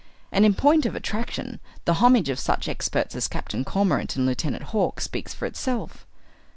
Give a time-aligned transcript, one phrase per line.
[0.31, 4.63] And in point of attraction the homage of such experts as Captain Cormorant and Lieutenant
[4.73, 6.07] Hawk speaks for itself.